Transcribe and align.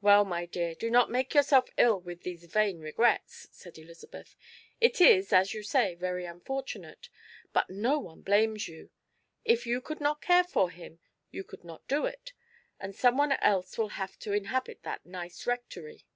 "Well, 0.00 0.24
my 0.24 0.46
dear, 0.46 0.76
do 0.76 0.88
not 0.88 1.10
make 1.10 1.34
yourself 1.34 1.68
ill 1.76 2.00
with 2.00 2.22
these 2.22 2.44
vain 2.44 2.78
regrets," 2.78 3.48
said 3.50 3.78
Elizabeth. 3.78 4.36
"It 4.80 5.00
is, 5.00 5.32
as 5.32 5.54
you 5.54 5.64
say, 5.64 5.96
very 5.96 6.24
unfortunate, 6.24 7.08
but 7.52 7.68
no 7.68 7.98
one 7.98 8.20
blames 8.22 8.68
you. 8.68 8.90
If 9.44 9.66
you 9.66 9.80
could 9.80 10.00
not 10.00 10.22
care 10.22 10.44
for 10.44 10.70
him, 10.70 11.00
you 11.32 11.42
could 11.42 11.64
not 11.64 11.84
do 11.88 12.04
it, 12.06 12.32
and 12.78 12.94
someone 12.94 13.32
else 13.42 13.76
will 13.76 13.88
have 13.98 14.16
to 14.20 14.32
inhabit 14.32 14.84
that 14.84 15.04
nice 15.04 15.48
Rectory." 15.48 16.06